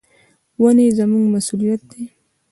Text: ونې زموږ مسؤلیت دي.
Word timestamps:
ونې 0.61 0.87
زموږ 0.97 1.25
مسؤلیت 1.33 1.81
دي. 1.91 2.03